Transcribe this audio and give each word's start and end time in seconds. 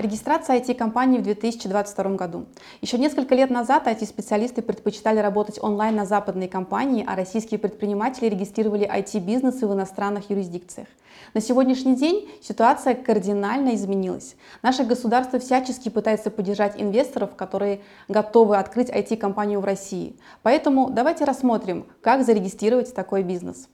Регистрация 0.00 0.56
IT-компании 0.56 1.18
в 1.18 1.22
2022 1.24 2.16
году. 2.16 2.46
Еще 2.80 2.96
несколько 2.96 3.34
лет 3.34 3.50
назад 3.50 3.86
IT-специалисты 3.86 4.62
предпочитали 4.62 5.18
работать 5.18 5.62
онлайн 5.62 5.94
на 5.94 6.06
западные 6.06 6.48
компании, 6.48 7.04
а 7.06 7.16
российские 7.16 7.60
предприниматели 7.60 8.30
регистрировали 8.30 8.90
IT-бизнесы 8.90 9.66
в 9.66 9.74
иностранных 9.74 10.30
юрисдикциях. 10.30 10.88
На 11.34 11.42
сегодняшний 11.42 11.96
день 11.96 12.30
ситуация 12.40 12.94
кардинально 12.94 13.74
изменилась. 13.74 14.36
Наше 14.62 14.84
государство 14.84 15.38
всячески 15.38 15.90
пытается 15.90 16.30
поддержать 16.30 16.80
инвесторов, 16.80 17.36
которые 17.36 17.82
готовы 18.08 18.56
открыть 18.56 18.88
IT-компанию 18.88 19.60
в 19.60 19.66
России. 19.66 20.16
Поэтому 20.42 20.88
давайте 20.88 21.26
рассмотрим, 21.26 21.84
как 22.00 22.24
зарегистрировать 22.24 22.94
такой 22.94 23.22
бизнес. 23.22 23.68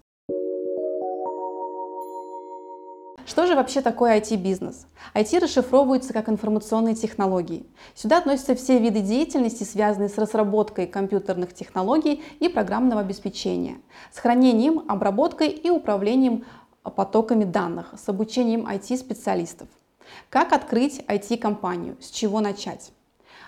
Что 3.36 3.46
же 3.46 3.54
вообще 3.54 3.82
такое 3.82 4.18
IT-бизнес? 4.18 4.86
IT 5.12 5.40
расшифровывается 5.40 6.14
как 6.14 6.30
информационные 6.30 6.94
технологии. 6.94 7.66
Сюда 7.94 8.16
относятся 8.16 8.54
все 8.54 8.78
виды 8.78 9.00
деятельности, 9.00 9.62
связанные 9.62 10.08
с 10.08 10.16
разработкой 10.16 10.86
компьютерных 10.86 11.52
технологий 11.52 12.24
и 12.40 12.48
программного 12.48 13.02
обеспечения, 13.02 13.76
с 14.10 14.20
хранением, 14.20 14.86
обработкой 14.88 15.50
и 15.50 15.68
управлением 15.68 16.46
потоками 16.82 17.44
данных, 17.44 17.92
с 18.02 18.08
обучением 18.08 18.66
IT-специалистов. 18.66 19.68
Как 20.30 20.54
открыть 20.54 21.00
IT-компанию? 21.06 21.98
С 22.00 22.08
чего 22.08 22.40
начать? 22.40 22.90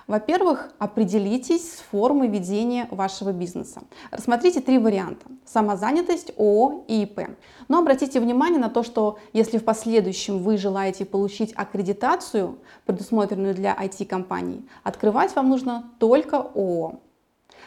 Во-первых, 0.09 0.71
определитесь 0.79 1.71
с 1.71 1.81
формой 1.91 2.29
ведения 2.29 2.89
вашего 2.91 3.31
бизнеса. 3.31 3.83
Рассмотрите 4.11 4.63
три 4.63 4.79
варианта. 4.79 5.27
Самозанятость, 5.45 6.33
ООО 6.39 6.87
и 6.89 7.03
ИП. 7.03 7.29
Но 7.69 7.81
обратите 7.81 8.19
внимание 8.19 8.59
на 8.59 8.71
то, 8.71 8.83
что 8.83 9.19
если 9.35 9.59
в 9.59 9.65
последующем 9.65 10.39
вы 10.39 10.57
желаете 10.57 11.05
получить 11.05 11.53
аккредитацию, 11.55 12.59
предусмотренную 12.87 13.55
для 13.55 13.75
IT-компаний, 13.75 14.67
открывать 14.83 15.37
вам 15.37 15.51
нужно 15.51 15.91
только 15.99 16.39
ООО. 16.39 17.01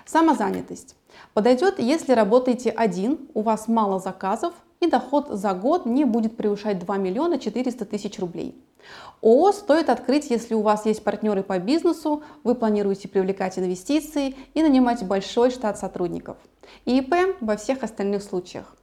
Самозанятость. 0.07 0.95
Подойдет, 1.35 1.77
если 1.77 2.13
работаете 2.13 2.71
один, 2.71 3.19
у 3.35 3.43
вас 3.43 3.67
мало 3.67 3.99
заказов 3.99 4.55
и 4.79 4.87
доход 4.87 5.27
за 5.29 5.53
год 5.53 5.85
не 5.85 6.05
будет 6.05 6.35
превышать 6.37 6.79
2 6.79 6.97
миллиона 6.97 7.37
400 7.37 7.85
тысяч 7.85 8.17
рублей. 8.17 8.59
ООО 9.21 9.51
стоит 9.51 9.89
открыть, 9.89 10.29
если 10.29 10.53
у 10.53 10.61
вас 10.61 10.85
есть 10.85 11.03
партнеры 11.03 11.43
по 11.43 11.59
бизнесу, 11.59 12.23
вы 12.43 12.55
планируете 12.55 13.07
привлекать 13.07 13.59
инвестиции 13.59 14.35
и 14.53 14.63
нанимать 14.63 15.03
большой 15.03 15.51
штат 15.51 15.77
сотрудников. 15.77 16.37
И 16.85 16.99
ИП 16.99 17.37
во 17.39 17.57
всех 17.57 17.83
остальных 17.83 18.23
случаях. 18.23 18.75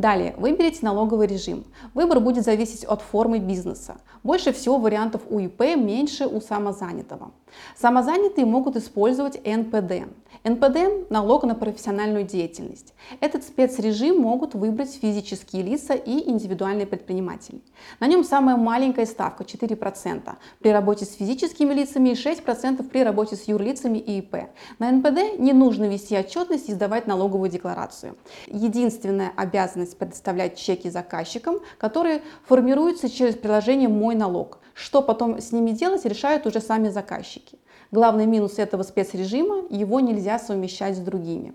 Далее, 0.00 0.34
выберите 0.38 0.78
налоговый 0.80 1.26
режим. 1.26 1.66
Выбор 1.92 2.20
будет 2.20 2.42
зависеть 2.42 2.84
от 2.84 3.02
формы 3.02 3.38
бизнеса. 3.38 3.98
Больше 4.22 4.50
всего 4.54 4.78
вариантов 4.78 5.20
у 5.28 5.38
ИП, 5.40 5.60
меньше 5.76 6.26
у 6.26 6.40
самозанятого. 6.40 7.32
Самозанятые 7.76 8.46
могут 8.46 8.76
использовать 8.76 9.44
НПД. 9.44 10.08
НПД– 10.44 11.10
налог 11.10 11.44
на 11.44 11.54
профессиональную 11.54 12.24
деятельность. 12.24 12.94
Этот 13.20 13.44
спецрежим 13.44 14.18
могут 14.18 14.54
выбрать 14.54 14.94
физические 14.94 15.62
лица 15.62 15.94
и 15.94 16.30
индивидуальные 16.30 16.86
предприниматели. 16.86 17.60
На 17.98 18.06
нем 18.06 18.24
самая 18.24 18.56
маленькая 18.56 19.04
ставка– 19.04 19.44
4% 19.44 20.36
при 20.60 20.70
работе 20.70 21.04
с 21.04 21.14
физическими 21.14 21.74
лицами 21.74 22.10
и 22.10 22.14
6% 22.14 22.88
при 22.88 23.04
работе 23.04 23.36
с 23.36 23.48
юрлицами 23.48 23.98
и 23.98 24.18
ИП. 24.18 24.36
На 24.78 24.90
НПД 24.92 25.38
не 25.38 25.52
нужно 25.52 25.84
вести 25.84 26.16
отчетность 26.16 26.70
и 26.70 26.72
сдавать 26.72 27.06
налоговую 27.06 27.50
декларацию. 27.50 28.16
Единственная 28.46 29.32
обязанность 29.36 29.89
предоставлять 29.94 30.58
чеки 30.58 30.88
заказчикам, 30.90 31.60
которые 31.78 32.22
формируются 32.46 33.08
через 33.08 33.34
приложение 33.34 33.88
«Мой 33.88 34.14
налог». 34.14 34.58
Что 34.74 35.02
потом 35.02 35.40
с 35.40 35.52
ними 35.52 35.70
делать, 35.70 36.04
решают 36.04 36.46
уже 36.46 36.60
сами 36.60 36.88
заказчики. 36.88 37.58
Главный 37.90 38.26
минус 38.26 38.58
этого 38.58 38.82
спецрежима– 38.82 39.64
его 39.70 40.00
нельзя 40.00 40.38
совмещать 40.38 40.96
с 40.96 41.00
другими. 41.00 41.54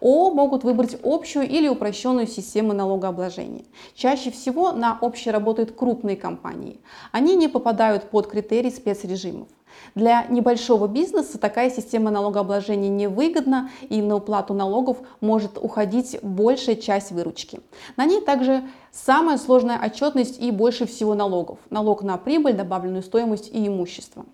ООО 0.00 0.32
могут 0.32 0.64
выбрать 0.64 0.96
общую 1.02 1.48
или 1.48 1.68
упрощенную 1.68 2.26
систему 2.26 2.72
налогообложения. 2.72 3.64
Чаще 3.94 4.30
всего 4.30 4.72
на 4.72 4.98
общей 5.00 5.30
работают 5.30 5.72
крупные 5.72 6.16
компании. 6.16 6.80
Они 7.12 7.36
не 7.36 7.48
попадают 7.48 8.10
под 8.10 8.26
критерии 8.26 8.70
спецрежимов. 8.70 9.48
Для 9.94 10.26
небольшого 10.28 10.88
бизнеса 10.88 11.38
такая 11.38 11.70
система 11.70 12.10
налогообложения 12.10 12.88
невыгодна 12.88 13.70
и 13.88 14.02
на 14.02 14.16
уплату 14.16 14.54
налогов 14.54 14.98
может 15.20 15.58
уходить 15.58 16.18
большая 16.22 16.76
часть 16.76 17.12
выручки. 17.12 17.60
На 17.96 18.04
ней 18.04 18.20
также 18.20 18.62
самая 18.92 19.38
сложная 19.38 19.78
отчетность 19.78 20.40
и 20.40 20.50
больше 20.50 20.86
всего 20.86 21.14
налогов. 21.14 21.58
Налог 21.70 22.02
на 22.02 22.16
прибыль, 22.18 22.54
добавленную 22.54 23.02
стоимость 23.02 23.50
и 23.52 23.66
имущество. 23.66 24.24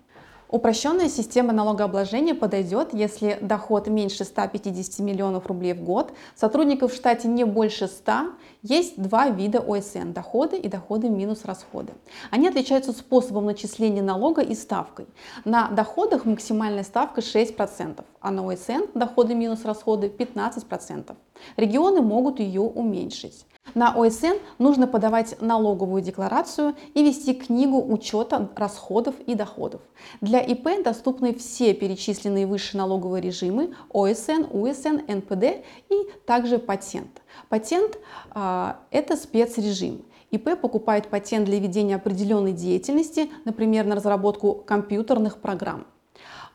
Упрощенная 0.51 1.07
система 1.07 1.53
налогообложения 1.53 2.35
подойдет, 2.35 2.89
если 2.93 3.37
доход 3.41 3.87
меньше 3.87 4.25
150 4.25 4.99
миллионов 4.99 5.47
рублей 5.47 5.73
в 5.73 5.81
год, 5.81 6.11
сотрудников 6.35 6.91
в 6.91 6.95
штате 6.95 7.29
не 7.29 7.45
больше 7.45 7.87
100, 7.87 8.13
есть 8.61 9.01
два 9.01 9.29
вида 9.29 9.59
ОСН– 9.59 10.11
доходы 10.13 10.57
и 10.57 10.67
доходы 10.67 11.07
минус 11.07 11.45
расходы. 11.45 11.93
Они 12.31 12.49
отличаются 12.49 12.91
способом 12.91 13.45
начисления 13.45 14.03
налога 14.03 14.41
и 14.41 14.53
ставкой. 14.53 15.07
На 15.45 15.69
доходах 15.69 16.25
максимальная 16.25 16.83
ставка 16.83 17.21
6%, 17.21 18.03
а 18.19 18.31
на 18.31 18.45
ОСН– 18.45 18.87
доходы 18.93 19.33
минус 19.33 19.63
расходы 19.63 20.07
15%. 20.07 21.15
Регионы 21.55 22.01
могут 22.01 22.41
ее 22.41 22.59
уменьшить. 22.61 23.45
На 23.73 23.93
ОСН 23.95 24.37
нужно 24.57 24.87
подавать 24.87 25.39
налоговую 25.41 26.01
декларацию 26.01 26.75
и 26.93 27.03
вести 27.03 27.33
книгу 27.33 27.81
учета 27.81 28.49
расходов 28.55 29.15
и 29.25 29.35
доходов. 29.35 29.81
Для 30.19 30.39
ИП 30.39 30.83
доступны 30.83 31.33
все 31.33 31.73
перечисленные 31.73 32.45
выше 32.45 32.75
налоговые 32.75 33.21
режимы 33.21 33.73
ОСН, 33.93 34.45
УСН, 34.51 34.99
НПД 35.07 35.63
и 35.89 36.09
также 36.25 36.59
патент. 36.59 37.21
Патент 37.49 37.97
а, 38.31 38.79
это 38.91 39.15
спецрежим. 39.15 40.03
ИП 40.31 40.59
покупает 40.59 41.07
патент 41.07 41.45
для 41.45 41.59
ведения 41.59 41.95
определенной 41.95 42.53
деятельности, 42.53 43.29
например, 43.45 43.85
на 43.85 43.95
разработку 43.95 44.55
компьютерных 44.55 45.39
программ. 45.39 45.85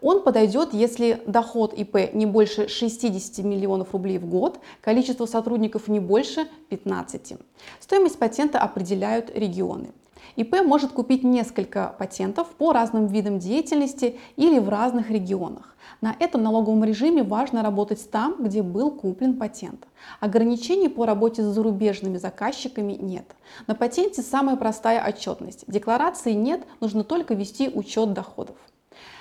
Он 0.02 0.22
подойдет, 0.22 0.74
если 0.74 1.22
доход 1.26 1.72
ИП 1.72 2.12
не 2.12 2.26
больше 2.26 2.68
60 2.68 3.44
миллионов 3.44 3.92
рублей 3.92 4.18
в 4.18 4.26
год, 4.26 4.60
количество 4.80 5.26
сотрудников 5.26 5.88
не 5.88 6.00
больше 6.00 6.48
15. 6.68 7.34
Стоимость 7.80 8.18
патента 8.18 8.58
определяют 8.60 9.30
регионы. 9.34 9.88
ИП 10.36 10.62
может 10.64 10.92
купить 10.92 11.24
несколько 11.24 11.94
патентов 11.98 12.48
по 12.58 12.72
разным 12.72 13.06
видам 13.06 13.38
деятельности 13.38 14.18
или 14.36 14.58
в 14.58 14.68
разных 14.68 15.10
регионах. 15.10 15.74
На 16.02 16.14
этом 16.18 16.42
налоговом 16.42 16.84
режиме 16.84 17.22
важно 17.22 17.62
работать 17.62 18.10
там, 18.10 18.36
где 18.38 18.62
был 18.62 18.90
куплен 18.90 19.38
патент. 19.38 19.86
Ограничений 20.20 20.88
по 20.88 21.06
работе 21.06 21.42
с 21.42 21.46
зарубежными 21.46 22.18
заказчиками 22.18 22.92
нет. 22.92 23.24
На 23.66 23.74
патенте 23.74 24.20
самая 24.20 24.56
простая 24.56 25.02
отчетность. 25.06 25.64
Декларации 25.68 26.32
нет, 26.32 26.66
нужно 26.80 27.02
только 27.02 27.34
вести 27.34 27.70
учет 27.70 28.12
доходов. 28.12 28.56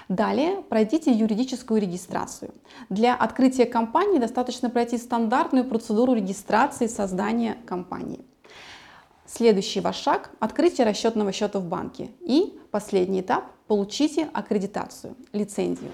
Далее 0.08 0.62
пройдите 0.62 1.12
юридическую 1.12 1.82
регистрацию. 1.82 2.54
Для 2.90 3.16
открытия 3.16 3.66
компании 3.66 4.20
достаточно 4.20 4.70
пройти 4.70 4.98
стандартную 4.98 5.66
процедуру 5.66 6.14
регистрации 6.14 6.88
создания 6.88 7.58
компании. 7.66 8.24
Следующий 9.26 9.82
ваш 9.82 9.98
шаг– 9.98 10.30
открытие 10.40 10.86
расчетного 10.86 11.32
счета 11.32 11.60
в 11.60 11.66
банке. 11.66 12.12
И 12.22 12.60
последний 12.70 13.22
этап– 13.22 13.46
получите 13.68 14.30
аккредитацию, 14.32 15.16
лицензию. 15.34 15.92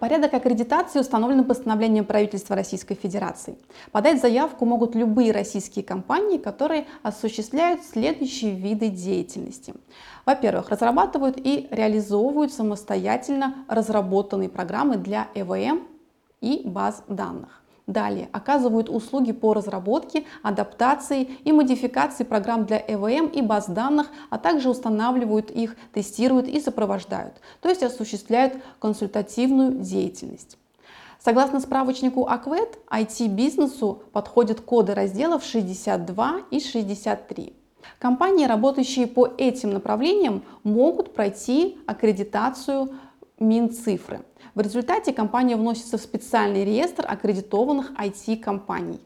Порядок 0.00 0.32
аккредитации 0.32 0.98
установлен 0.98 1.44
постановлением 1.44 2.06
правительства 2.06 2.56
Российской 2.56 2.94
Федерации. 2.94 3.58
Подать 3.92 4.18
заявку 4.18 4.64
могут 4.64 4.94
любые 4.94 5.30
российские 5.30 5.84
компании, 5.84 6.38
которые 6.38 6.86
осуществляют 7.02 7.84
следующие 7.84 8.54
виды 8.54 8.88
деятельности. 8.88 9.74
Во-первых, 10.24 10.70
разрабатывают 10.70 11.36
и 11.36 11.68
реализовывают 11.70 12.50
самостоятельно 12.50 13.66
разработанные 13.68 14.48
программы 14.48 14.96
для 14.96 15.28
ЭВМ 15.34 15.86
и 16.40 16.62
баз 16.64 17.04
данных. 17.06 17.59
Далее 17.90 18.28
оказывают 18.30 18.88
услуги 18.88 19.32
по 19.32 19.52
разработке, 19.52 20.24
адаптации 20.44 21.22
и 21.42 21.50
модификации 21.50 22.22
программ 22.22 22.64
для 22.64 22.78
ЭВМ 22.78 23.26
и 23.26 23.42
баз 23.42 23.66
данных, 23.66 24.06
а 24.30 24.38
также 24.38 24.70
устанавливают 24.70 25.50
их, 25.50 25.74
тестируют 25.92 26.46
и 26.46 26.60
сопровождают, 26.60 27.40
то 27.60 27.68
есть 27.68 27.82
осуществляют 27.82 28.54
консультативную 28.78 29.72
деятельность. 29.72 30.56
Согласно 31.18 31.58
справочнику 31.58 32.28
АКВЭД, 32.28 32.78
IT-бизнесу 32.92 34.04
подходят 34.12 34.60
коды 34.60 34.94
разделов 34.94 35.42
62 35.42 36.42
и 36.52 36.60
63. 36.60 37.52
Компании, 37.98 38.46
работающие 38.46 39.08
по 39.08 39.26
этим 39.36 39.72
направлениям, 39.72 40.44
могут 40.62 41.12
пройти 41.12 41.76
аккредитацию 41.86 42.90
Минцифры. 43.40 44.20
В 44.54 44.60
результате 44.60 45.12
компания 45.12 45.56
вносится 45.56 45.96
в 45.96 46.00
специальный 46.00 46.64
реестр 46.64 47.04
аккредитованных 47.06 47.92
IT-компаний. 47.92 49.00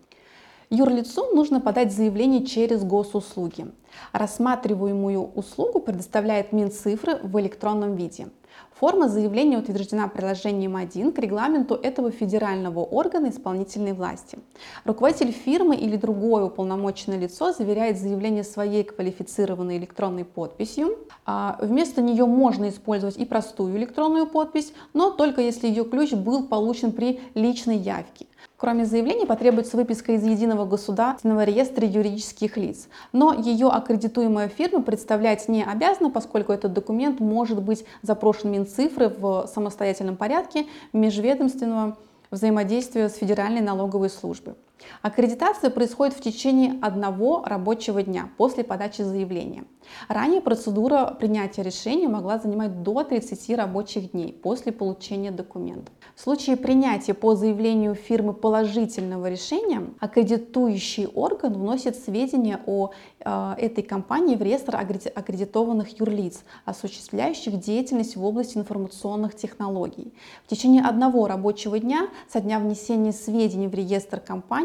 Юрлицу 0.75 1.26
нужно 1.32 1.61
подать 1.61 1.93
заявление 1.93 2.44
через 2.44 2.82
госуслуги. 2.82 3.67
Рассматриваемую 4.12 5.23
услугу 5.23 5.79
предоставляет 5.79 6.53
Минцифры 6.53 7.21
в 7.23 7.38
электронном 7.38 7.94
виде. 7.94 8.26
Форма 8.75 9.09
заявления 9.09 9.59
утверждена 9.59 10.09
приложением 10.09 10.75
1 10.75 11.12
к 11.12 11.19
регламенту 11.19 11.76
этого 11.76 12.11
федерального 12.11 12.81
органа 12.81 13.31
исполнительной 13.31 13.93
власти. 13.93 14.38
Руководитель 14.85 15.31
фирмы 15.31 15.76
или 15.76 15.97
другое 15.97 16.44
уполномоченное 16.44 17.19
лицо 17.19 17.53
заверяет 17.53 17.99
заявление 17.99 18.43
своей 18.43 18.82
квалифицированной 18.82 19.79
электронной 19.79 20.25
подписью. 20.25 20.99
А, 21.25 21.56
вместо 21.61 22.03
нее 22.03 22.26
можно 22.26 22.69
использовать 22.69 23.17
и 23.17 23.25
простую 23.25 23.76
электронную 23.76 24.26
подпись, 24.26 24.73
но 24.93 25.11
только 25.11 25.41
если 25.41 25.69
ее 25.69 25.85
ключ 25.85 26.12
был 26.12 26.44
получен 26.44 26.91
при 26.91 27.21
личной 27.35 27.76
явке. 27.76 28.26
Кроме 28.64 28.87
заявления 28.87 29.26
потребуется 29.26 29.76
выписка 29.76 30.12
из 30.12 30.25
Единого 30.25 30.64
государственного 30.64 31.44
реестра 31.44 31.87
юридических 31.87 32.56
лиц, 32.56 32.88
но 33.12 33.34
ее 33.34 33.66
аккредитуемая 33.66 34.49
фирма 34.49 34.81
представлять 34.81 35.49
не 35.49 35.62
обязана, 35.62 36.08
поскольку 36.08 36.50
этот 36.50 36.72
документ 36.72 37.20
может 37.20 37.61
быть 37.61 37.84
запрошен 38.00 38.50
Минцифры 38.50 39.11
в 39.11 39.46
самостоятельном 39.52 40.16
порядке 40.16 40.64
межведомственного 40.94 41.99
взаимодействия 42.31 43.11
с 43.11 43.16
Федеральной 43.16 43.61
налоговой 43.61 44.08
службой. 44.08 44.55
Аккредитация 45.03 45.71
происходит 45.71 46.15
в 46.15 46.21
течение 46.21 46.79
одного 46.81 47.45
рабочего 47.45 48.03
дня 48.03 48.31
после 48.37 48.65
подачи 48.65 49.03
заявления. 49.03 49.65
Ранее 50.09 50.41
процедура 50.41 51.15
принятия 51.19 51.63
решения 51.63 52.09
могла 52.09 52.39
занимать 52.39 52.83
до 52.83 53.05
30 53.05 53.57
рабочих 53.57 54.13
дней 54.13 54.33
после 54.33 54.73
получения 54.73 55.31
документов. 55.31 55.95
В 56.15 56.21
случае 56.21 56.57
принятия 56.57 57.15
по 57.15 57.35
заявлению 57.35 57.95
фирмы 57.95 58.33
положительного 58.33 59.31
решения, 59.31 59.83
аккредитующий 60.01 61.07
орган 61.07 61.53
вносит 61.53 61.97
сведения 61.97 62.61
о 62.67 62.91
э, 63.21 63.55
этой 63.59 63.83
компании 63.83 64.37
в 64.37 64.43
реестр 64.43 64.77
аккредитованных 64.77 65.99
юрлиц, 65.99 66.45
осуществляющих 66.65 67.59
деятельность 67.59 68.17
в 68.17 68.25
области 68.25 68.57
информационных 68.57 69.35
технологий. 69.35 70.13
В 70.47 70.51
течение 70.51 70.83
одного 70.83 71.27
рабочего 71.27 71.79
дня 71.79 72.09
со 72.29 72.41
дня 72.41 72.59
внесения 72.59 73.13
сведений 73.13 73.69
в 73.69 73.75
реестр 73.75 74.21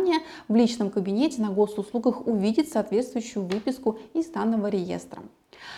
компания 0.10 0.24
в 0.48 0.56
личном 0.56 0.90
кабинете 0.90 1.42
на 1.42 1.50
госуслугах 1.50 2.26
увидит 2.26 2.70
соответствующую 2.70 3.46
выписку 3.46 4.00
из 4.14 4.28
данного 4.28 4.68
реестра. 4.68 5.22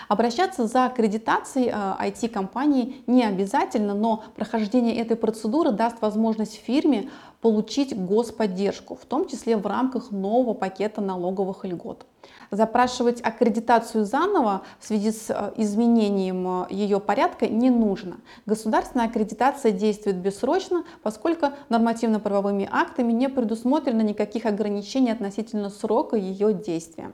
Обращаться 0.08 0.68
за 0.68 0.86
аккредитацией 0.86 1.70
IT-компании 1.70 2.98
э, 3.08 3.12
не 3.12 3.24
обязательно, 3.24 3.94
но 3.94 4.24
прохождение 4.36 4.96
этой 4.96 5.18
процедуры 5.18 5.72
даст 5.72 6.02
возможность 6.02 6.56
фирме 6.56 7.10
получить 7.42 7.98
господдержку, 7.98 8.96
в 8.96 9.06
том 9.06 9.28
числе 9.28 9.58
в 9.58 9.66
рамках 9.66 10.12
нового 10.12 10.54
пакета 10.54 11.02
налоговых 11.02 11.66
льгот. 11.66 12.06
Запрашивать 12.52 13.22
аккредитацию 13.22 14.06
заново 14.06 14.62
в 14.80 14.86
связи 14.86 15.12
с 15.12 15.30
э, 15.30 15.54
изменением 15.56 16.64
э, 16.64 16.68
ее 16.70 17.00
порядка 17.00 17.48
не 17.48 17.70
нужно. 17.70 18.18
Государственная 18.46 19.08
аккредитация 19.08 19.72
действует 19.72 20.18
бессрочно, 20.18 20.84
поскольку 21.02 21.48
нормативно-правовыми 21.70 22.68
актами 22.72 23.12
не 23.14 23.30
предусмотрено 23.30 24.02
никаких 24.02 24.46
ограничений 24.46 25.12
относительно 25.12 25.70
срока 25.70 26.18
ее 26.18 26.54
действия. 26.54 27.12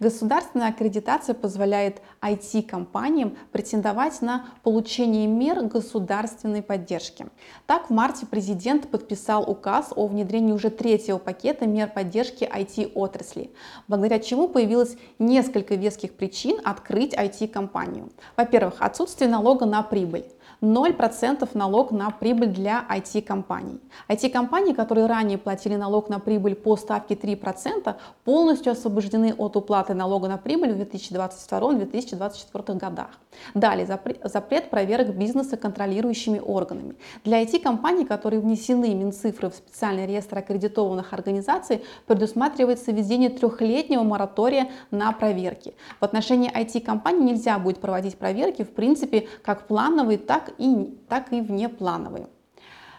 Государственная 0.00 0.68
аккредитация 0.68 1.34
позволяет 1.34 2.00
IT-компаниям 2.20 3.36
претендовать 3.52 4.22
на 4.22 4.46
получение 4.62 5.26
мер 5.26 5.62
государственной 5.62 6.62
поддержки. 6.62 7.26
Так, 7.66 7.90
в 7.90 7.92
марте 7.92 8.26
президент 8.26 8.88
подписал 8.88 9.48
указ 9.48 9.92
о 9.94 10.06
внедрении 10.06 10.52
уже 10.52 10.70
третьего 10.70 11.18
пакета 11.18 11.66
мер 11.66 11.88
поддержки 11.88 12.44
IT-отрасли, 12.44 13.50
благодаря 13.88 14.18
чему 14.18 14.48
появилось 14.48 14.96
несколько 15.18 15.74
веских 15.74 16.14
причин 16.14 16.58
открыть 16.64 17.14
IT-компанию. 17.14 18.10
Во-первых, 18.36 18.76
отсутствие 18.80 19.30
налога 19.30 19.66
на 19.66 19.82
прибыль. 19.82 20.26
0% 20.62 21.48
налог 21.54 21.90
на 21.90 22.10
прибыль 22.10 22.48
для 22.48 22.86
IT-компаний. 22.88 23.80
IT-компании, 24.08 24.72
которые 24.72 25.06
ранее 25.06 25.36
платили 25.36 25.74
налог 25.74 26.08
на 26.08 26.20
прибыль 26.20 26.54
по 26.54 26.76
ставке 26.76 27.14
3%, 27.14 27.96
полностью 28.24 28.72
освобождены 28.72 29.34
от 29.36 29.56
уплаты 29.62 29.94
налога 29.94 30.28
на 30.28 30.36
прибыль 30.36 30.72
в 30.72 30.80
2022-2024 30.80 32.76
годах. 32.76 33.08
Далее, 33.54 33.86
запрет 34.24 34.68
проверок 34.70 35.16
бизнеса 35.16 35.56
контролирующими 35.56 36.38
органами. 36.38 36.94
Для 37.24 37.42
IT-компаний, 37.42 38.04
которые 38.04 38.40
внесены 38.40 38.94
Минцифры 38.94 39.48
в 39.48 39.54
специальный 39.54 40.06
реестр 40.06 40.38
аккредитованных 40.38 41.12
организаций, 41.12 41.82
предусматривается 42.06 42.92
введение 42.92 43.30
трехлетнего 43.30 44.02
моратория 44.02 44.70
на 44.90 45.12
проверки. 45.12 45.74
В 46.00 46.04
отношении 46.04 46.50
IT-компаний 46.52 47.24
нельзя 47.32 47.58
будет 47.58 47.80
проводить 47.80 48.18
проверки, 48.18 48.62
в 48.64 48.70
принципе, 48.74 49.28
как 49.42 49.66
плановые, 49.66 50.18
так 50.18 50.50
и, 50.58 50.98
так 51.08 51.32
и 51.32 51.40
внеплановые. 51.40 52.26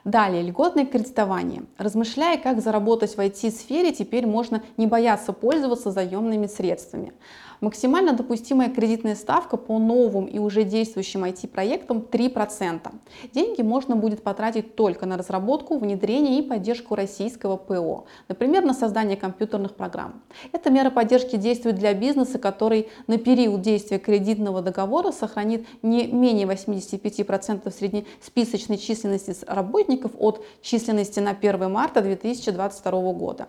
Далее, 0.03 0.43
льготное 0.43 0.85
кредитование. 0.85 1.63
Размышляя, 1.77 2.37
как 2.37 2.61
заработать 2.61 3.15
в 3.15 3.19
IT-сфере, 3.19 3.93
теперь 3.93 4.27
можно 4.27 4.61
не 4.75 4.85
бояться 4.85 5.31
пользоваться 5.31 5.91
заемными 5.91 6.47
средствами. 6.47 7.13
Максимально 7.63 8.11
допустимая 8.11 8.69
кредитная 8.69 9.15
ставка 9.15 9.55
по 9.55 9.79
новым 9.79 10.25
и 10.25 10.37
уже 10.37 10.65
действующим 10.65 11.23
IT-проектам 11.23 11.99
3%. 11.99 12.91
Деньги 13.33 13.61
можно 13.61 13.95
будет 13.95 14.21
потратить 14.21 14.75
только 14.75 15.05
на 15.05 15.17
разработку, 15.17 15.77
внедрение 15.77 16.39
и 16.39 16.41
поддержку 16.41 16.93
российского 16.93 17.55
ПО, 17.55 18.03
например, 18.27 18.65
на 18.65 18.73
создание 18.73 19.15
компьютерных 19.15 19.75
программ. 19.75 20.21
Эта 20.51 20.71
мера 20.71 20.89
поддержки 20.89 21.37
действует 21.37 21.77
для 21.77 21.93
бизнеса, 21.93 22.37
который 22.37 22.89
на 23.07 23.17
период 23.17 23.61
действия 23.61 23.97
кредитного 23.97 24.61
договора 24.61 25.13
сохранит 25.13 25.65
не 25.81 26.07
менее 26.07 26.45
85% 26.47 27.71
среднесписочной 27.71 28.77
численности 28.77 29.37
работников 29.47 30.11
от 30.19 30.43
численности 30.61 31.21
на 31.21 31.29
1 31.31 31.71
марта 31.71 32.01
2022 32.01 33.13
года 33.13 33.47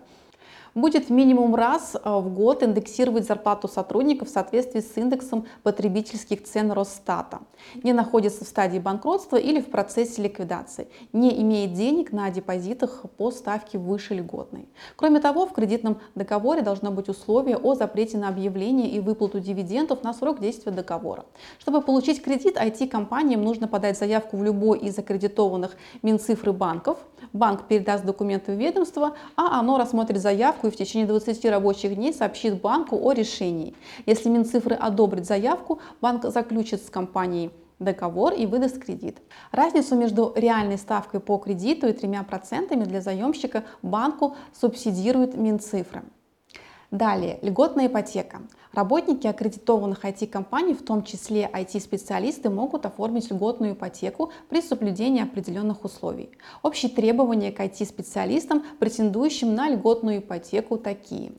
будет 0.75 1.09
минимум 1.09 1.55
раз 1.55 1.95
э, 1.95 1.99
в 2.03 2.33
год 2.33 2.61
индексировать 2.61 3.25
зарплату 3.25 3.69
сотрудников 3.69 4.27
в 4.27 4.31
соответствии 4.31 4.81
с 4.81 4.97
индексом 4.97 5.45
потребительских 5.63 6.43
цен 6.43 6.71
Росстата, 6.71 7.39
не 7.81 7.93
находится 7.93 8.43
в 8.43 8.47
стадии 8.47 8.79
банкротства 8.79 9.37
или 9.37 9.61
в 9.61 9.71
процессе 9.71 10.21
ликвидации, 10.21 10.89
не 11.13 11.41
имеет 11.41 11.73
денег 11.73 12.11
на 12.11 12.29
депозитах 12.29 13.05
по 13.17 13.31
ставке 13.31 13.77
выше 13.77 14.15
льготной. 14.15 14.67
Кроме 14.97 15.21
того, 15.21 15.47
в 15.47 15.53
кредитном 15.53 15.99
договоре 16.13 16.61
должно 16.61 16.91
быть 16.91 17.07
условие 17.07 17.55
о 17.57 17.75
запрете 17.75 18.17
на 18.17 18.27
объявление 18.27 18.89
и 18.89 18.99
выплату 18.99 19.39
дивидендов 19.39 20.03
на 20.03 20.13
срок 20.13 20.41
действия 20.41 20.73
договора. 20.73 21.25
Чтобы 21.57 21.81
получить 21.81 22.21
кредит, 22.21 22.57
IT-компаниям 22.57 23.41
нужно 23.41 23.69
подать 23.69 23.97
заявку 23.97 24.35
в 24.35 24.43
любой 24.43 24.79
из 24.79 24.99
аккредитованных 24.99 25.77
Минцифры 26.01 26.51
банков. 26.51 26.97
Банк 27.31 27.67
передаст 27.67 28.03
документы 28.03 28.51
в 28.51 28.55
ведомство, 28.59 29.13
а 29.37 29.59
оно 29.59 29.77
рассмотрит 29.77 30.21
заявку 30.21 30.64
заявку 30.65 30.67
и 30.67 30.71
в 30.71 30.75
течение 30.75 31.07
20 31.07 31.45
рабочих 31.45 31.95
дней 31.95 32.13
сообщит 32.13 32.61
банку 32.61 32.97
о 32.97 33.13
решении. 33.13 33.73
Если 34.05 34.29
Минцифры 34.29 34.75
одобрит 34.75 35.25
заявку, 35.25 35.79
банк 36.01 36.25
заключит 36.25 36.81
с 36.81 36.89
компанией 36.89 37.51
договор 37.79 38.33
и 38.33 38.45
выдаст 38.45 38.79
кредит. 38.79 39.17
Разницу 39.51 39.95
между 39.95 40.33
реальной 40.35 40.77
ставкой 40.77 41.19
по 41.19 41.37
кредиту 41.37 41.87
и 41.87 41.93
тремя 41.93 42.23
процентами 42.23 42.85
для 42.85 43.01
заемщика 43.01 43.63
банку 43.81 44.35
субсидирует 44.53 45.35
Минцифры. 45.37 46.01
Далее, 46.95 47.39
льготная 47.41 47.87
ипотека. 47.87 48.43
Работники 48.71 49.27
аккредитованных 49.27 50.05
IT-компаний, 50.05 50.73
в 50.73 50.81
том 50.81 51.03
числе 51.03 51.49
IT-специалисты, 51.53 52.49
могут 52.49 52.85
оформить 52.85 53.29
льготную 53.29 53.73
ипотеку 53.73 54.31
при 54.47 54.61
соблюдении 54.61 55.21
определенных 55.21 55.83
условий. 55.83 56.29
Общие 56.63 56.89
требования 56.89 57.51
к 57.51 57.59
IT-специалистам, 57.59 58.63
претендующим 58.79 59.53
на 59.53 59.67
льготную 59.67 60.19
ипотеку, 60.19 60.77
такие. 60.77 61.33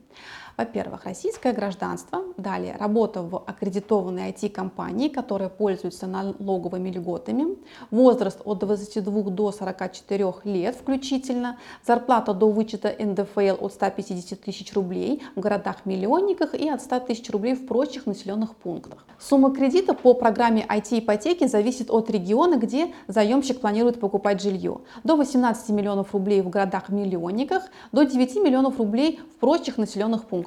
Во-первых, 0.57 1.05
российское 1.05 1.53
гражданство, 1.53 2.23
далее 2.35 2.75
работа 2.79 3.21
в 3.21 3.37
аккредитованной 3.45 4.31
IT-компании, 4.31 5.07
которая 5.07 5.49
пользуется 5.49 6.07
налоговыми 6.07 6.89
льготами, 6.89 7.59
возраст 7.91 8.41
от 8.43 8.57
22 8.57 9.21
до 9.29 9.51
44 9.51 10.33
лет 10.45 10.75
включительно, 10.75 11.59
зарплата 11.85 12.33
до 12.33 12.49
вычета 12.49 12.91
НДФЛ 12.97 13.63
от 13.63 13.73
150 13.73 14.41
тысяч 14.41 14.73
рублей 14.73 15.21
в 15.35 15.41
городах-миллионниках 15.41 16.55
и 16.55 16.67
от 16.67 16.81
100 16.81 17.01
тысяч 17.01 17.29
рублей 17.29 17.53
в 17.53 17.67
прочих 17.67 18.07
населенных 18.07 18.55
пунктах. 18.55 19.05
Сумма 19.19 19.53
кредита 19.53 19.93
по 19.93 20.15
программе 20.15 20.65
IT-ипотеки 20.67 21.45
зависит 21.45 21.91
от 21.91 22.09
региона, 22.09 22.57
где 22.57 22.95
заемщик 23.07 23.61
планирует 23.61 23.99
покупать 23.99 24.41
жилье. 24.41 24.81
До 25.03 25.17
18 25.17 25.69
миллионов 25.69 26.13
рублей 26.13 26.41
в 26.41 26.49
городах-миллионниках, 26.49 27.61
до 27.91 28.05
9 28.05 28.37
миллионов 28.37 28.79
рублей 28.79 29.19
в 29.35 29.39
прочих 29.39 29.77
населенных 29.77 30.25
пунктах. 30.25 30.46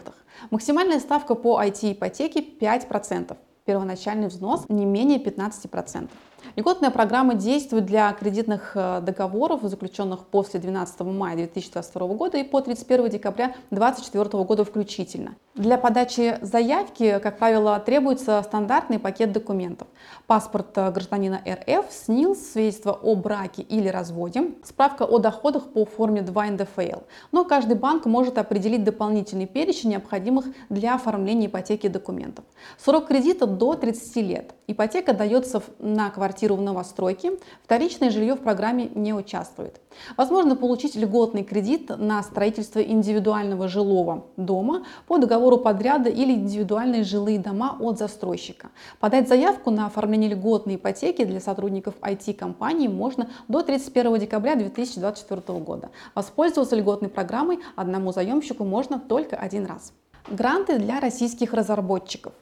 Максимальная 0.50 1.00
ставка 1.00 1.35
по 1.35 1.62
IT-ипотеке 1.62 2.40
5%. 2.40 3.37
первоначальный 3.64 4.28
взнос 4.28 4.64
не 4.69 4.85
менее 4.85 5.23
15%. 5.23 6.09
Льготная 6.56 6.90
программа 6.90 7.35
действует 7.35 7.87
для 7.87 8.12
кредитных 8.12 8.73
э, 8.75 9.00
договоров, 9.00 9.61
заключенных 9.62 10.26
после 10.26 10.59
12 10.61 11.00
мая 11.00 11.37
2022 11.37 12.06
года 12.09 12.38
и 12.38 12.42
по 12.42 12.61
31 12.61 13.09
декабря 13.09 13.54
2024 13.70 14.44
года 14.44 14.64
включительно. 14.64 15.37
Для 15.54 15.78
подачи 15.78 16.38
заявки, 16.42 17.18
как 17.23 17.38
правило, 17.38 17.78
требуется 17.80 18.42
стандартный 18.44 18.99
пакет 18.99 19.32
документов. 19.32 19.88
Паспорт 20.26 20.76
э, 20.76 20.90
гражданина 20.90 21.40
РФ, 21.47 21.87
СНИЛС, 21.90 22.52
свидетельство 22.52 22.92
о 22.92 23.14
браке 23.14 23.62
или 23.62 23.88
разводе, 23.88 24.52
справка 24.64 25.04
о 25.04 25.18
доходах 25.18 25.68
по 25.73 25.85
форме 25.85 26.23
2 26.23 26.47
НДФЛ. 26.47 27.00
Но 27.32 27.44
каждый 27.44 27.76
банк 27.76 28.06
может 28.06 28.38
определить 28.38 28.85
дополнительный 28.85 29.47
перечень 29.47 29.90
необходимых 29.90 30.47
для 30.68 30.94
оформления 30.94 31.47
ипотеки 31.47 31.88
документов. 31.88 32.44
Срок 32.78 33.09
кредита 33.09 33.47
до 33.47 33.75
30 33.75 34.16
лет. 34.16 34.54
Ипотека 34.66 35.12
дается 35.12 35.62
на 35.78 36.11
квартиру 36.11 36.29
в 36.32 36.60
новостройке, 36.60 37.32
вторичное 37.64 38.10
жилье 38.10 38.34
в 38.34 38.40
программе 38.40 38.90
не 38.94 39.12
участвует. 39.12 39.80
Возможно 40.16 40.56
получить 40.56 40.96
льготный 40.96 41.44
кредит 41.44 41.90
на 41.96 42.22
строительство 42.22 42.80
индивидуального 42.80 43.68
жилого 43.68 44.26
дома 44.37 44.84
по 45.06 45.18
договору 45.18 45.58
подряда 45.58 46.08
или 46.08 46.32
индивидуальные 46.32 47.04
жилые 47.04 47.38
дома 47.38 47.76
от 47.78 47.99
застройщика. 47.99 48.70
Подать 49.00 49.28
заявку 49.28 49.70
на 49.70 49.87
оформление 49.87 50.30
льготной 50.30 50.76
ипотеки 50.76 51.25
для 51.25 51.40
сотрудников 51.40 51.94
IT-компании 52.00 52.88
можно 52.88 53.28
до 53.49 53.62
31 53.62 54.18
декабря 54.18 54.54
2024 54.56 55.58
года. 55.58 55.90
Воспользоваться 56.14 56.76
льготной 56.76 57.08
программой 57.08 57.60
одному 57.76 58.12
заемщику 58.12 58.64
можно 58.64 58.99
только 58.99 59.37
один 59.37 59.66
раз. 59.66 59.92
Гранты 60.28 60.78
для 60.78 61.00
российских 61.00 61.52
разработчиков. 61.52 62.32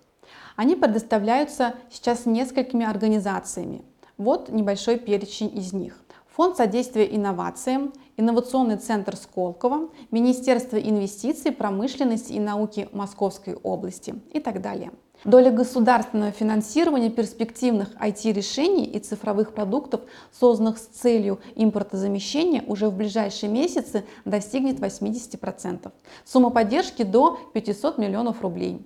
Они 0.59 0.75
предоставляются 0.75 1.77
сейчас 1.88 2.27
несколькими 2.27 2.85
организациями. 2.85 3.85
Вот 4.17 4.49
небольшой 4.49 4.99
перечень 4.99 5.57
из 5.57 5.73
них. 5.73 6.00
Фонд 6.35 6.57
содействия 6.57 7.05
инновациям, 7.15 7.93
Инновационный 8.17 8.77
центр 8.77 9.15
Сколково, 9.15 9.91
Министерство 10.11 10.77
инвестиций, 10.77 11.53
промышленности 11.53 12.33
и 12.33 12.41
науки 12.41 12.88
Московской 12.91 13.55
области 13.55 14.17
и 14.33 14.41
так 14.41 14.61
далее. 14.61 14.91
Доля 15.23 15.53
государственного 15.53 16.33
финансирования 16.33 17.11
перспективных 17.11 17.95
IT-решений 17.95 18.85
и 18.85 18.99
цифровых 18.99 19.55
продуктов, 19.55 20.00
созданных 20.33 20.79
с 20.79 20.87
целью 20.87 21.38
импортозамещения, 21.55 22.65
уже 22.67 22.88
в 22.88 22.97
ближайшие 22.97 23.49
месяцы 23.49 24.05
достигнет 24.25 24.81
80%. 24.81 25.93
Сумма 26.25 26.50
поддержки 26.50 27.05
до 27.05 27.38
500 27.55 27.99
миллионов 27.99 28.43
рублей. 28.43 28.85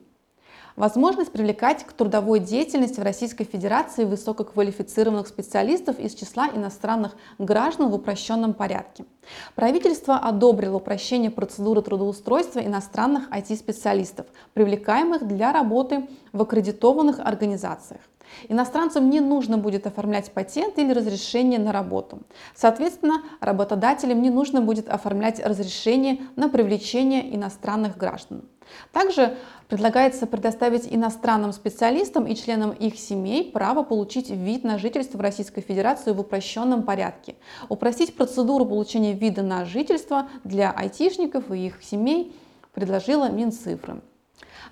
Возможность 0.76 1.30
привлекать 1.32 1.84
к 1.84 1.92
трудовой 1.92 2.40
деятельности 2.40 2.98
в 2.98 3.02
Российской 3.02 3.44
Федерации 3.44 4.04
высококвалифицированных 4.04 5.26
специалистов 5.26 5.98
из 5.98 6.14
числа 6.14 6.48
иностранных 6.48 7.14
граждан 7.38 7.90
в 7.90 7.94
упрощенном 7.94 8.54
порядке. 8.54 9.04
Правительство 9.54 10.16
одобрило 10.16 10.76
упрощение 10.76 11.30
процедуры 11.30 11.82
трудоустройства 11.82 12.60
иностранных 12.60 13.30
IT-специалистов, 13.30 14.26
привлекаемых 14.54 15.26
для 15.26 15.52
работы 15.52 16.08
в 16.32 16.40
аккредитованных 16.40 17.20
организациях. 17.20 18.00
Иностранцам 18.48 19.10
не 19.10 19.20
нужно 19.20 19.58
будет 19.58 19.86
оформлять 19.86 20.32
патент 20.32 20.78
или 20.78 20.92
разрешение 20.92 21.58
на 21.58 21.70
работу. 21.70 22.20
Соответственно, 22.54 23.22
работодателям 23.40 24.22
не 24.22 24.30
нужно 24.30 24.62
будет 24.62 24.88
оформлять 24.88 25.44
разрешение 25.44 26.20
на 26.36 26.48
привлечение 26.48 27.34
иностранных 27.34 27.98
граждан. 27.98 28.44
Также 28.92 29.36
предлагается 29.68 30.26
предоставить 30.26 30.86
иностранным 30.92 31.52
специалистам 31.52 32.26
и 32.26 32.36
членам 32.36 32.70
их 32.70 32.98
семей 32.98 33.50
право 33.50 33.82
получить 33.82 34.30
вид 34.30 34.64
на 34.64 34.78
жительство 34.78 35.18
в 35.18 35.20
Российской 35.22 35.62
Федерации 35.62 36.12
в 36.12 36.20
упрощенном 36.20 36.82
порядке, 36.82 37.36
упростить 37.68 38.14
процедуру 38.14 38.66
получения 38.66 39.14
вида 39.14 39.42
на 39.42 39.64
жительство 39.64 40.28
для 40.44 40.70
айтишников 40.70 41.50
и 41.50 41.66
их 41.66 41.82
семей 41.82 42.36
предложила 42.74 43.30
Минцифры. 43.30 44.00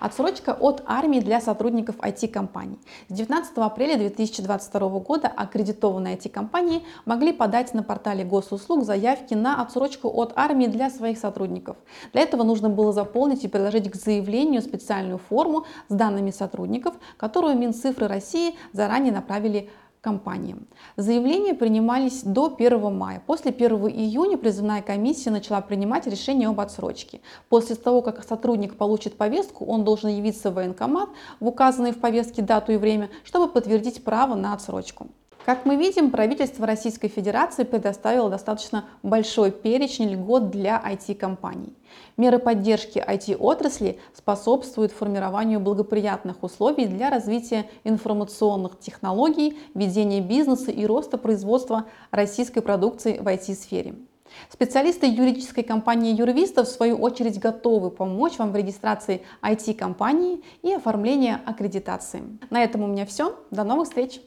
Отсрочка 0.00 0.56
от 0.58 0.82
армии 0.86 1.20
для 1.20 1.42
сотрудников 1.42 1.96
IT-компаний. 1.98 2.78
С 3.08 3.12
19 3.12 3.58
апреля 3.58 3.98
2022 3.98 4.88
года 5.00 5.28
аккредитованные 5.28 6.16
IT-компании 6.16 6.82
могли 7.04 7.34
подать 7.34 7.74
на 7.74 7.82
портале 7.82 8.24
госуслуг 8.24 8.84
заявки 8.84 9.34
на 9.34 9.60
отсрочку 9.60 10.08
от 10.08 10.32
армии 10.36 10.68
для 10.68 10.88
своих 10.88 11.18
сотрудников. 11.18 11.76
Для 12.14 12.22
этого 12.22 12.44
нужно 12.44 12.70
было 12.70 12.94
заполнить 12.94 13.44
и 13.44 13.48
приложить 13.48 13.90
к 13.90 13.96
заявлению 13.96 14.62
специальную 14.62 15.18
форму 15.18 15.66
с 15.88 15.94
данными 15.94 16.30
сотрудников, 16.30 16.94
которую 17.18 17.58
Минцифры 17.58 18.08
России 18.08 18.54
заранее 18.72 19.12
направили 19.12 19.68
компаниям. 20.00 20.66
Заявления 20.96 21.54
принимались 21.54 22.22
до 22.22 22.54
1 22.56 22.96
мая. 22.96 23.22
После 23.26 23.50
1 23.50 23.72
июня 23.88 24.38
призывная 24.38 24.82
комиссия 24.82 25.30
начала 25.30 25.60
принимать 25.60 26.06
решение 26.06 26.48
об 26.48 26.60
отсрочке. 26.60 27.20
После 27.48 27.76
того, 27.76 28.02
как 28.02 28.24
сотрудник 28.24 28.76
получит 28.76 29.16
повестку, 29.16 29.64
он 29.64 29.84
должен 29.84 30.10
явиться 30.10 30.50
в 30.50 30.54
военкомат 30.54 31.10
в 31.38 31.46
указанной 31.46 31.92
в 31.92 32.00
повестке 32.00 32.42
дату 32.42 32.72
и 32.72 32.76
время, 32.76 33.10
чтобы 33.24 33.48
подтвердить 33.48 34.02
право 34.04 34.34
на 34.34 34.54
отсрочку. 34.54 35.08
Как 35.46 35.64
мы 35.64 35.76
видим, 35.76 36.10
правительство 36.10 36.66
Российской 36.66 37.08
Федерации 37.08 37.64
предоставило 37.64 38.28
достаточно 38.28 38.84
большой 39.02 39.50
перечень 39.50 40.10
льгот 40.12 40.50
для 40.50 40.80
IT-компаний. 40.84 41.72
Меры 42.18 42.38
поддержки 42.38 42.98
IT-отрасли 42.98 43.98
способствуют 44.12 44.92
формированию 44.92 45.58
благоприятных 45.58 46.42
условий 46.42 46.86
для 46.86 47.08
развития 47.08 47.66
информационных 47.84 48.78
технологий, 48.78 49.58
ведения 49.74 50.20
бизнеса 50.20 50.70
и 50.70 50.84
роста 50.84 51.16
производства 51.16 51.86
российской 52.10 52.60
продукции 52.60 53.18
в 53.18 53.26
IT-сфере. 53.26 53.94
Специалисты 54.50 55.06
юридической 55.06 55.62
компании 55.62 56.14
Юрвиста 56.14 56.64
в 56.64 56.68
свою 56.68 56.98
очередь 56.98 57.40
готовы 57.40 57.90
помочь 57.90 58.38
вам 58.38 58.52
в 58.52 58.56
регистрации 58.56 59.22
IT-компании 59.42 60.42
и 60.62 60.72
оформлении 60.74 61.36
аккредитации. 61.46 62.22
На 62.50 62.62
этом 62.62 62.82
у 62.82 62.86
меня 62.86 63.06
все. 63.06 63.34
До 63.50 63.64
новых 63.64 63.88
встреч! 63.88 64.20